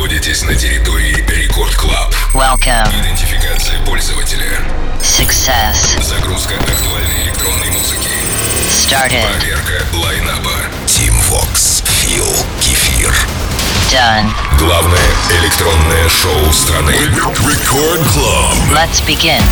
[0.00, 2.14] находитесь на территории Рекорд Клаб.
[2.32, 2.88] Welcome.
[3.02, 4.58] Идентификация пользователя.
[5.02, 6.02] Success.
[6.02, 8.08] Загрузка актуальной электронной музыки.
[8.70, 9.26] Started.
[9.28, 10.54] Проверка лайнаба.
[10.86, 11.84] Team Vox.
[12.00, 12.24] Фил.
[12.62, 13.14] Кефир.
[13.92, 14.30] Done.
[14.58, 16.96] Главное электронное шоу страны.
[17.42, 18.72] Record Club.
[18.72, 19.42] Let's begin.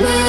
[0.00, 0.21] 내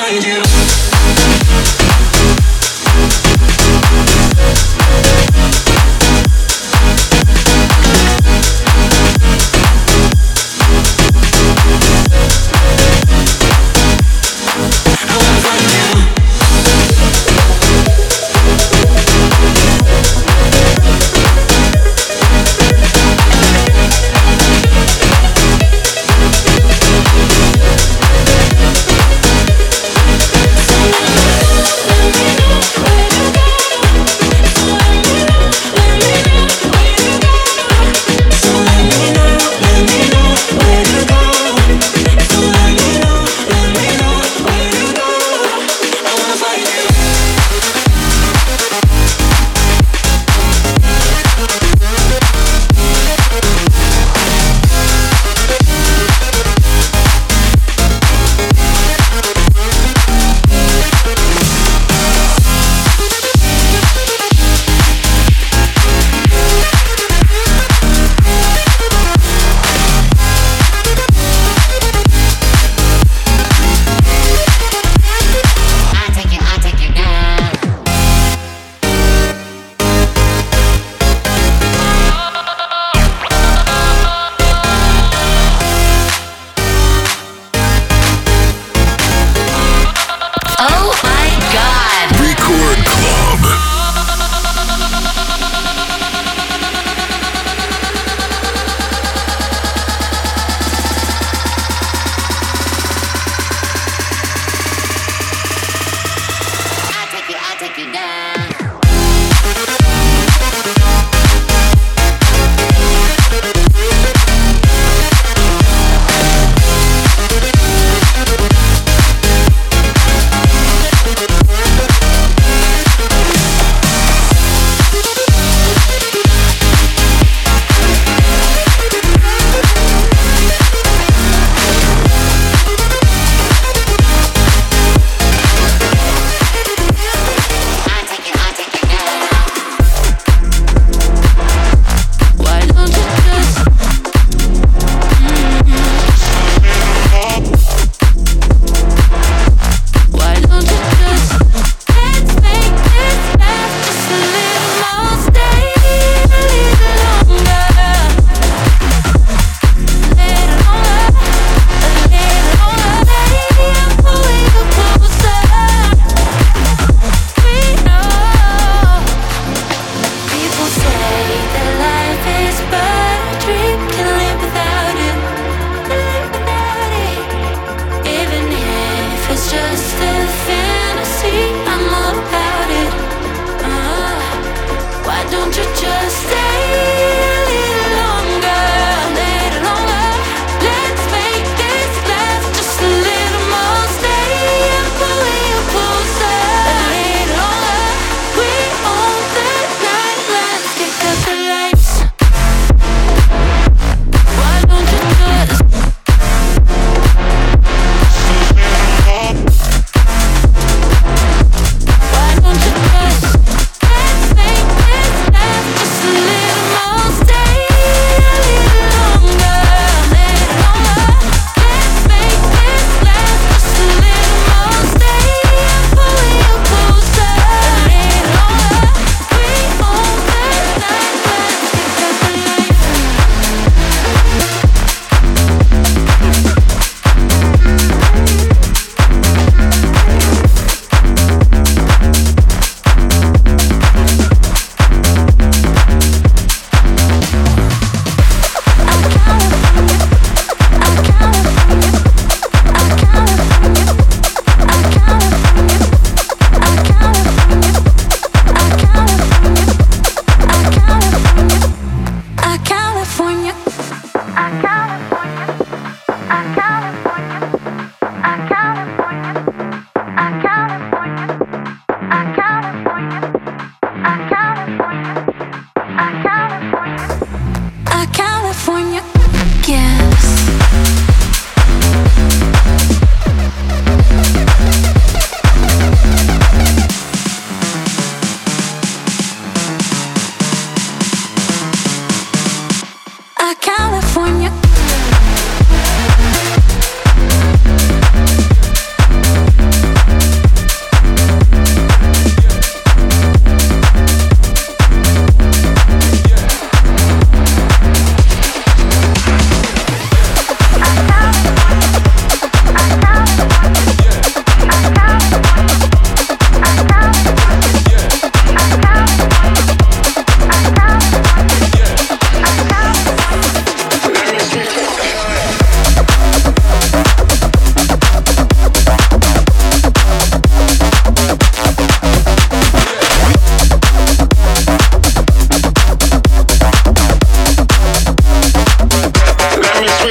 [0.00, 0.79] find you.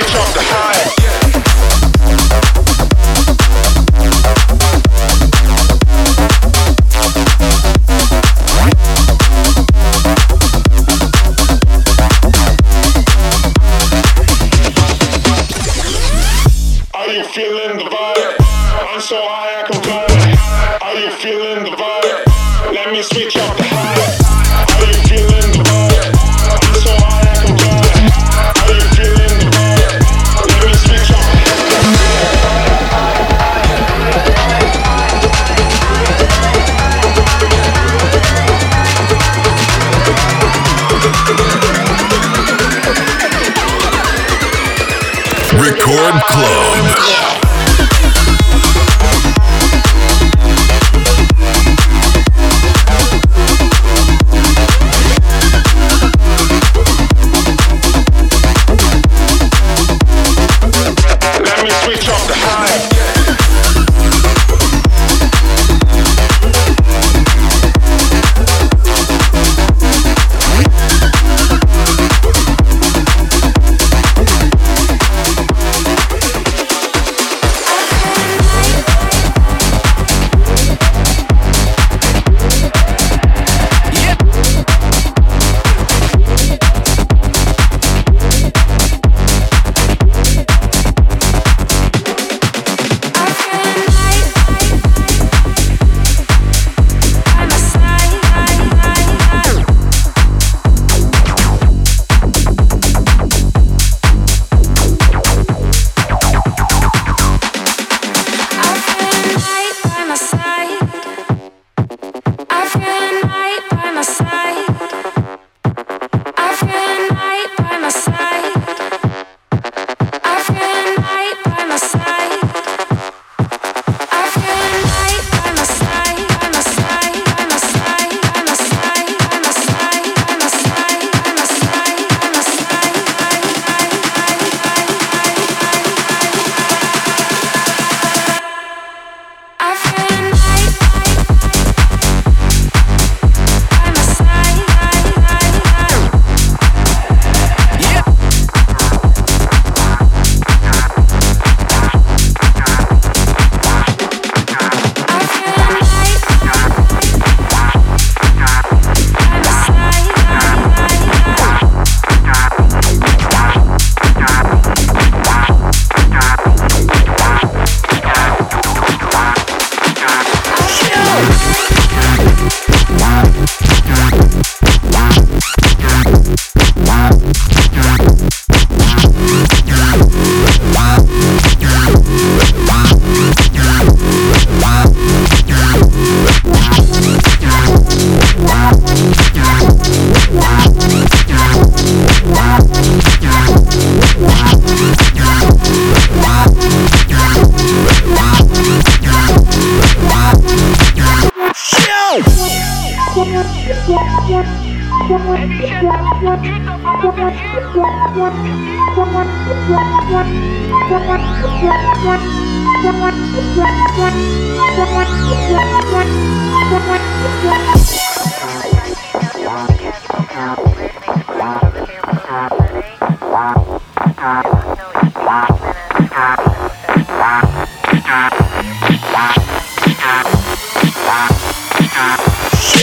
[0.01, 0.88] Wow.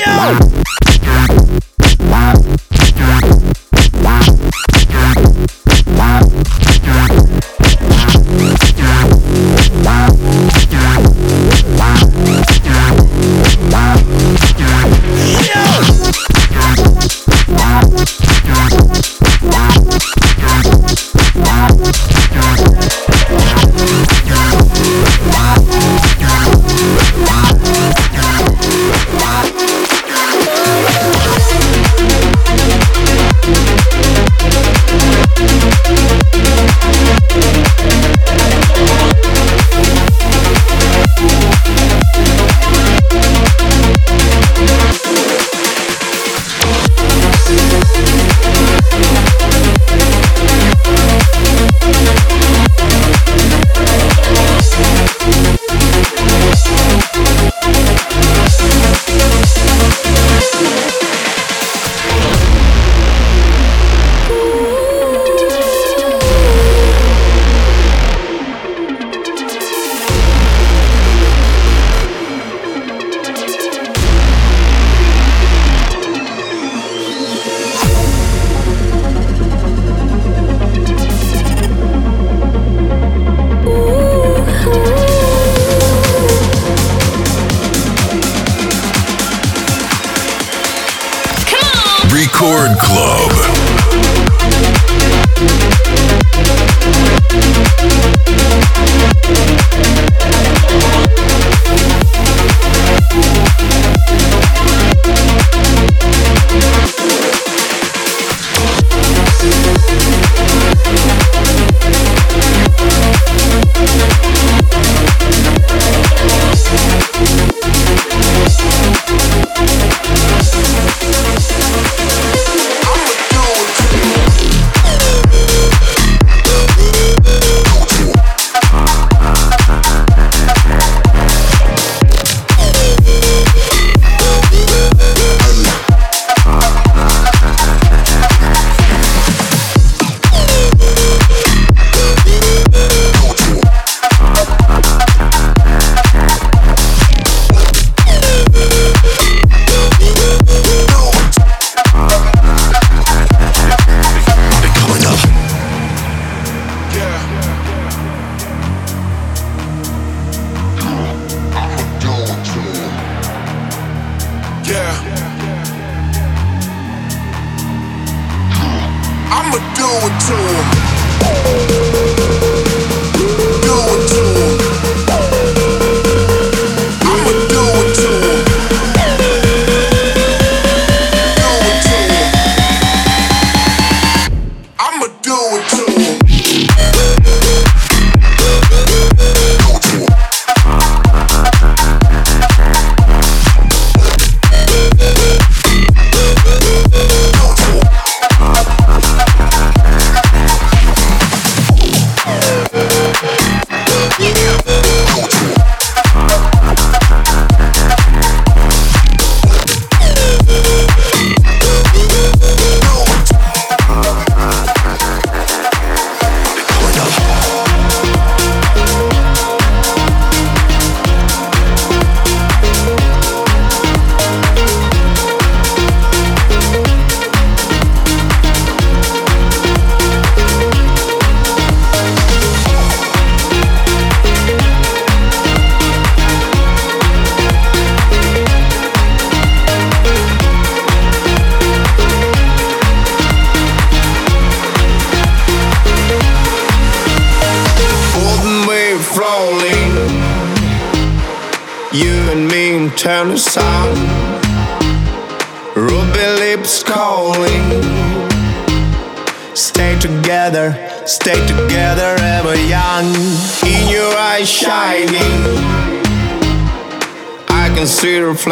[0.06, 0.75] Yo!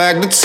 [0.04, 0.43] like the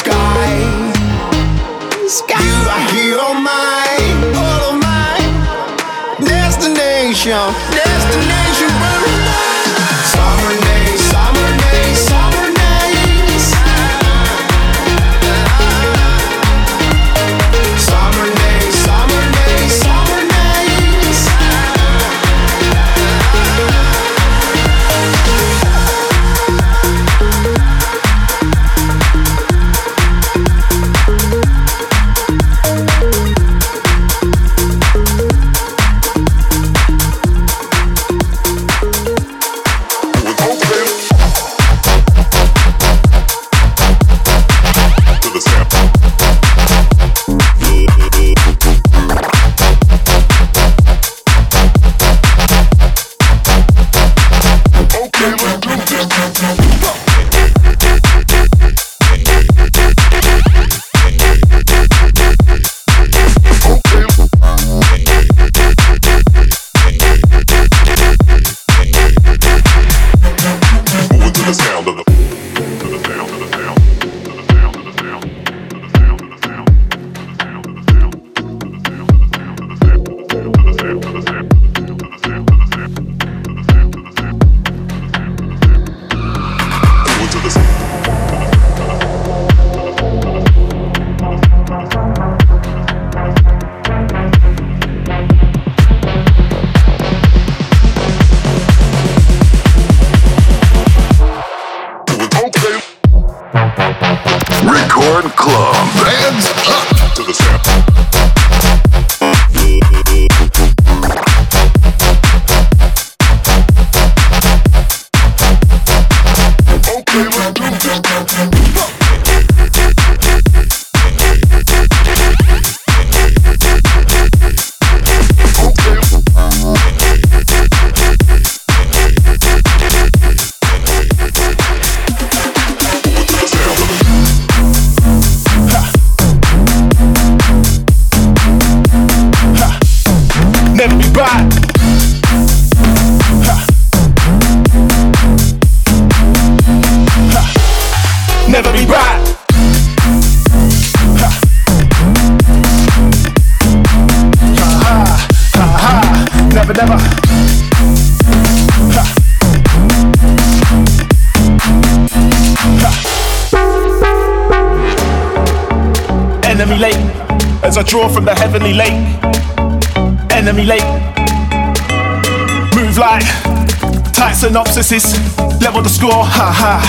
[174.51, 175.61] tight synopsises.
[175.61, 176.81] Level the score, ha ha.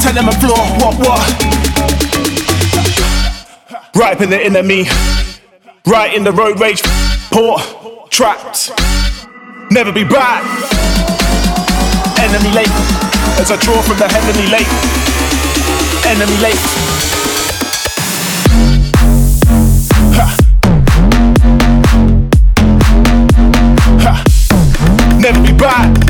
[0.00, 1.20] Tell them a floor, what what.
[3.94, 4.86] Ripen the enemy.
[5.86, 6.82] Right in the road rage.
[7.30, 7.62] Port.
[8.10, 8.72] Trapped.
[9.70, 10.42] Never be back.
[12.18, 12.68] Enemy lake.
[13.38, 14.68] As I draw from the heavenly lake.
[16.06, 16.58] Enemy lake.
[25.20, 26.09] never be back.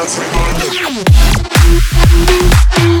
[0.00, 0.16] Record
[2.72, 2.99] Club.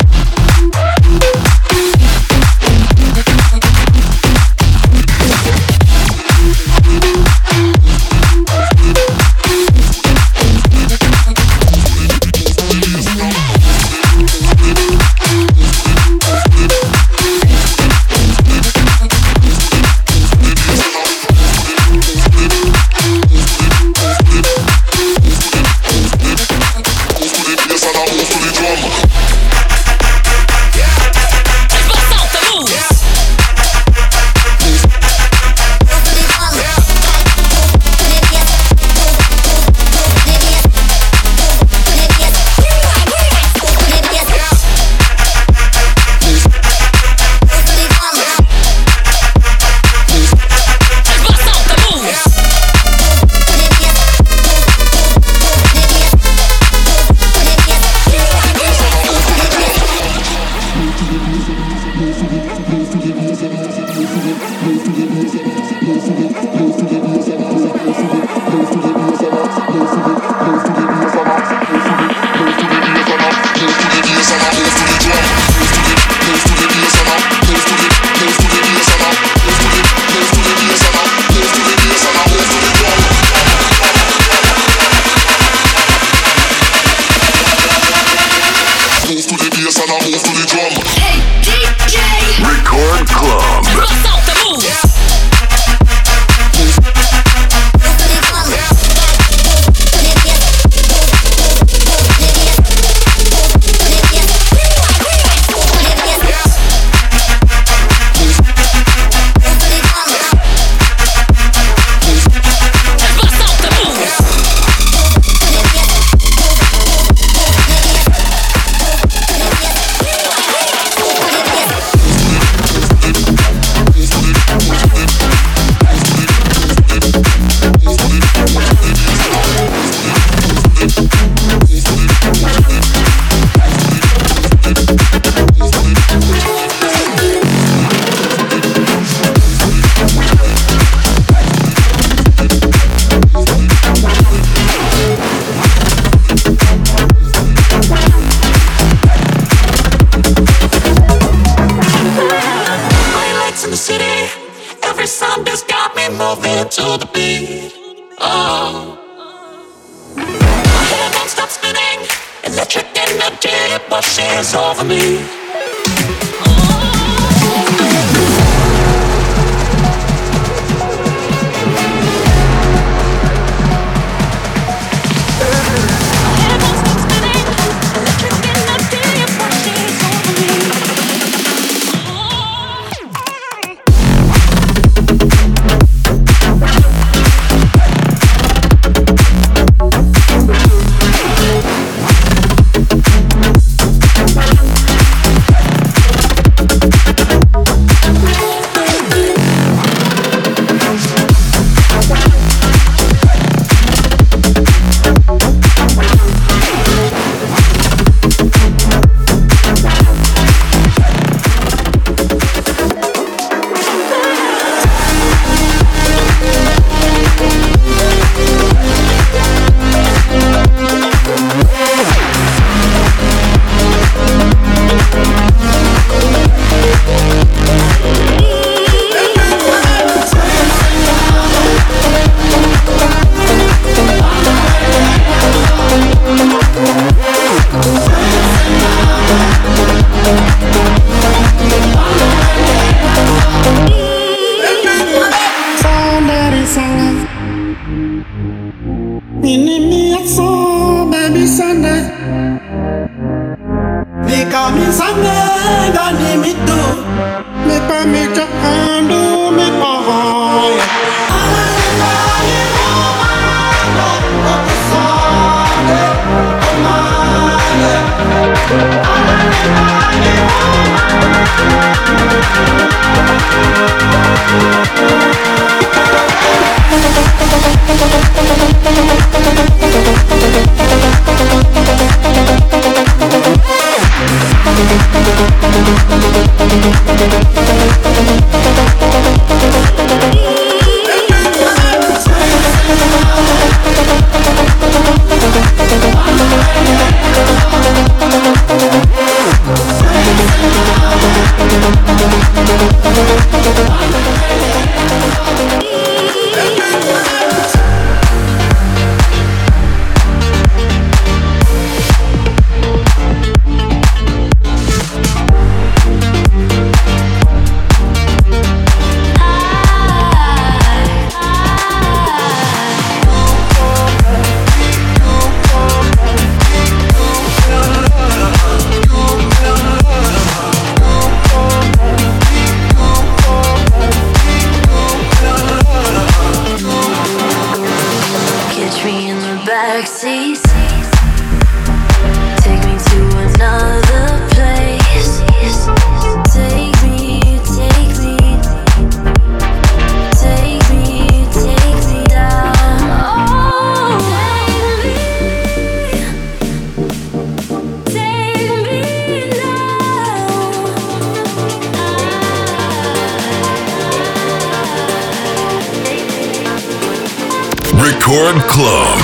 [368.30, 369.19] Record Club.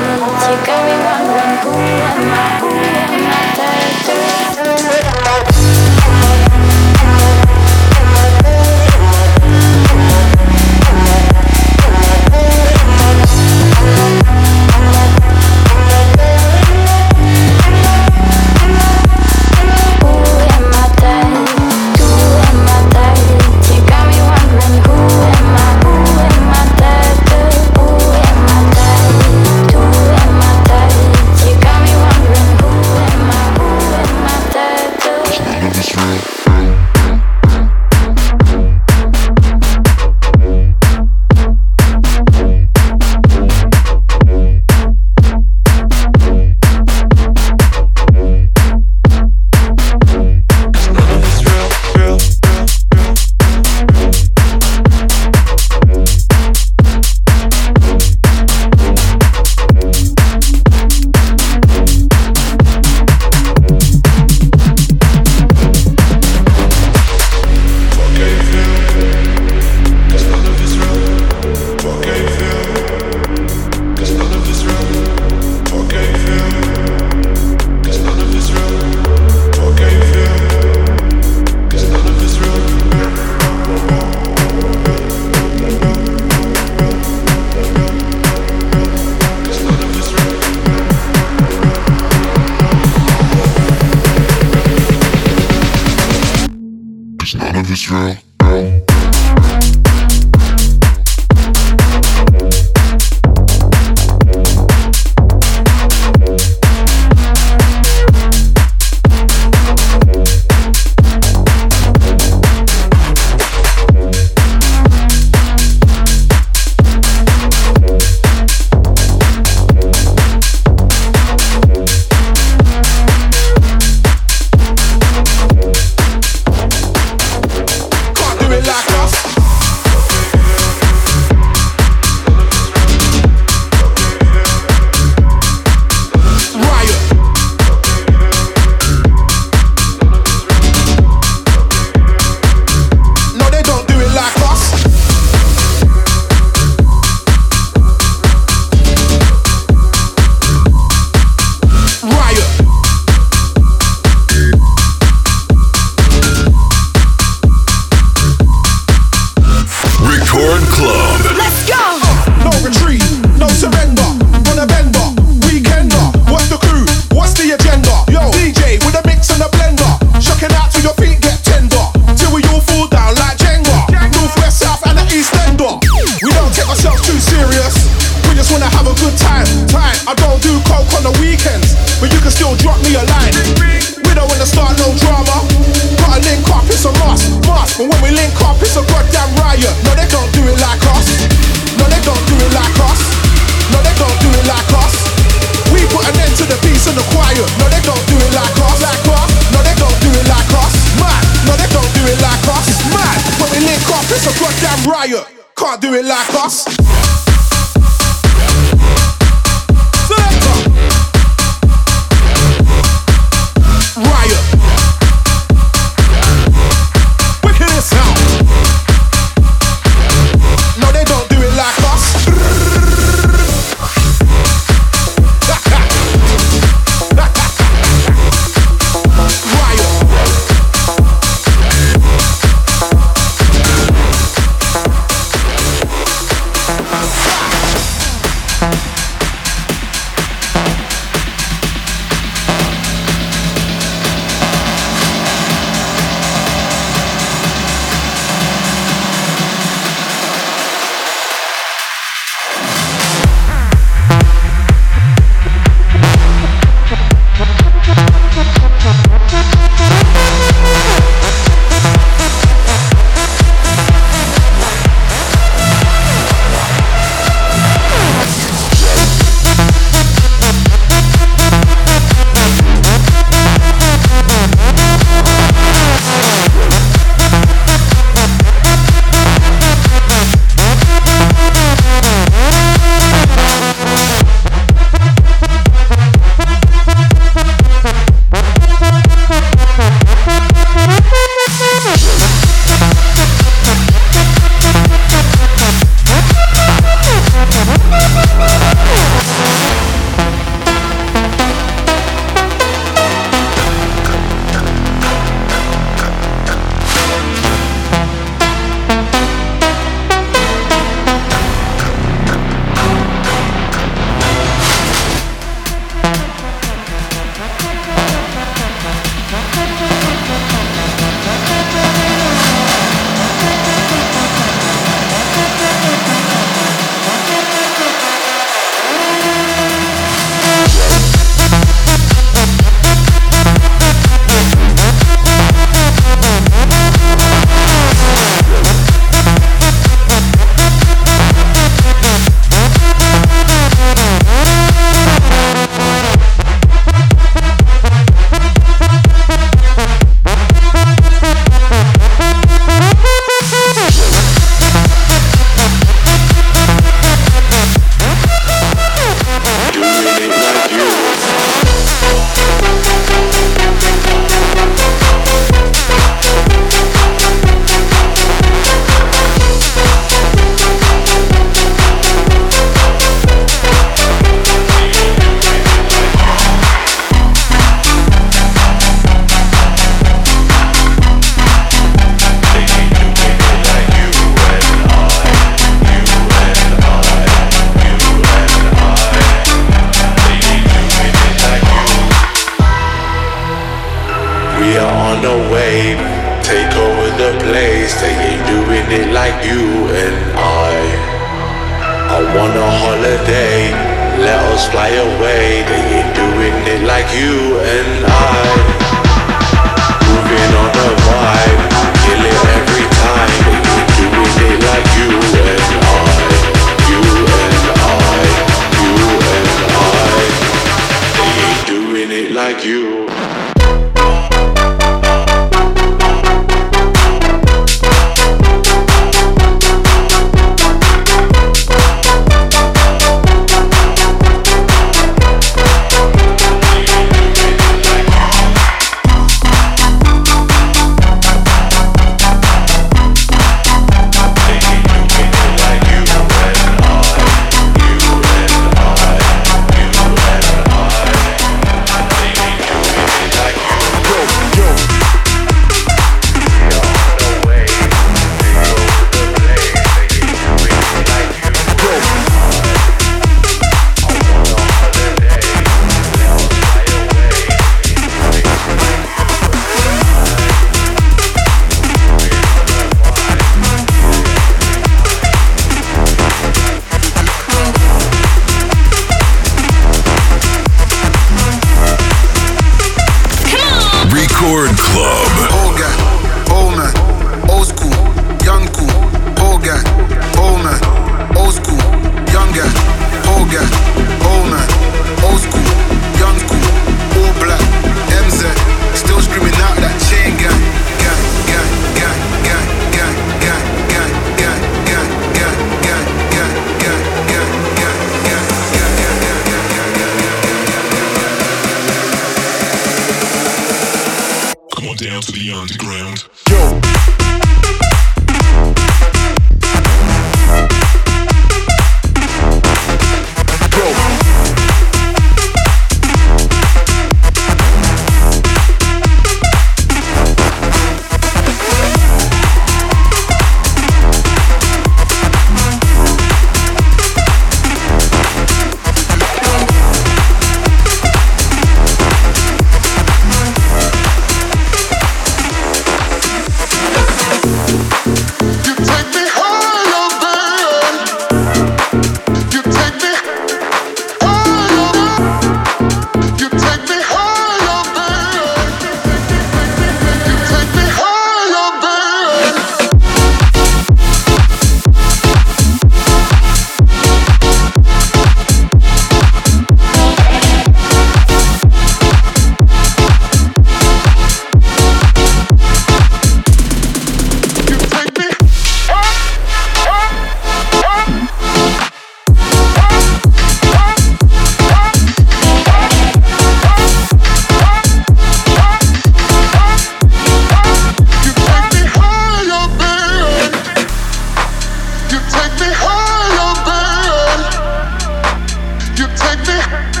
[599.61, 599.91] Yeah.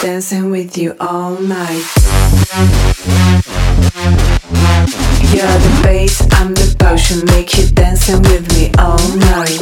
[0.00, 1.84] with dancing with you all night.
[5.32, 9.58] You're the bass, I'm the potion, make you dancing with me all night.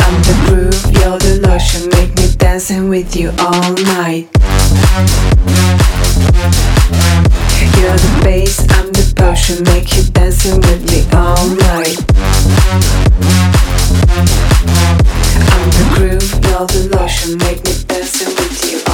[0.00, 4.28] I'm the groove, you're the lotion, make me dancing with you all night.
[7.78, 12.02] You're the bass, I'm the potion, make you dancing with me all night.
[15.62, 18.91] The groove, now the lotion, make me dancing with you.